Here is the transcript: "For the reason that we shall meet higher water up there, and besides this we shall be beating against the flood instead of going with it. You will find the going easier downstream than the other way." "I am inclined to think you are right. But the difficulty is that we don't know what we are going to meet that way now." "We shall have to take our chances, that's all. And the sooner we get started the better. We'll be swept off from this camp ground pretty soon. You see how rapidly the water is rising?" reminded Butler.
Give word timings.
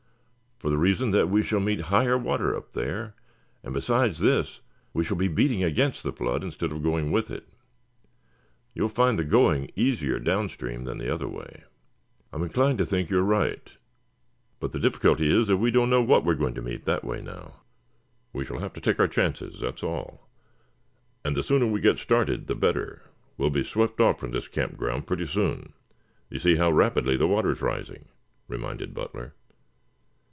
"For 0.59 0.69
the 0.69 0.77
reason 0.77 1.09
that 1.09 1.27
we 1.27 1.41
shall 1.41 1.59
meet 1.59 1.79
higher 1.79 2.15
water 2.19 2.55
up 2.55 2.73
there, 2.73 3.15
and 3.63 3.73
besides 3.73 4.19
this 4.19 4.59
we 4.93 5.03
shall 5.03 5.17
be 5.17 5.27
beating 5.27 5.63
against 5.63 6.03
the 6.03 6.13
flood 6.13 6.43
instead 6.43 6.71
of 6.71 6.83
going 6.83 7.11
with 7.11 7.31
it. 7.31 7.47
You 8.75 8.83
will 8.83 8.89
find 8.89 9.17
the 9.17 9.23
going 9.23 9.71
easier 9.75 10.19
downstream 10.19 10.83
than 10.83 10.99
the 10.99 11.11
other 11.11 11.27
way." 11.27 11.63
"I 12.31 12.35
am 12.35 12.43
inclined 12.43 12.77
to 12.77 12.85
think 12.85 13.09
you 13.09 13.17
are 13.17 13.23
right. 13.23 13.71
But 14.59 14.71
the 14.71 14.79
difficulty 14.79 15.35
is 15.35 15.47
that 15.47 15.57
we 15.57 15.71
don't 15.71 15.89
know 15.89 16.03
what 16.03 16.23
we 16.23 16.33
are 16.33 16.37
going 16.37 16.53
to 16.53 16.61
meet 16.61 16.85
that 16.85 17.03
way 17.03 17.23
now." 17.23 17.61
"We 18.31 18.45
shall 18.45 18.59
have 18.59 18.73
to 18.73 18.81
take 18.81 18.99
our 18.99 19.07
chances, 19.07 19.61
that's 19.61 19.81
all. 19.81 20.29
And 21.25 21.35
the 21.35 21.41
sooner 21.41 21.65
we 21.65 21.81
get 21.81 21.97
started 21.97 22.45
the 22.45 22.53
better. 22.53 23.01
We'll 23.35 23.49
be 23.49 23.63
swept 23.63 23.99
off 23.99 24.19
from 24.19 24.29
this 24.29 24.47
camp 24.47 24.77
ground 24.77 25.07
pretty 25.07 25.25
soon. 25.25 25.73
You 26.29 26.37
see 26.37 26.57
how 26.57 26.71
rapidly 26.71 27.17
the 27.17 27.27
water 27.27 27.49
is 27.49 27.63
rising?" 27.63 28.09
reminded 28.47 28.93
Butler. 28.93 29.33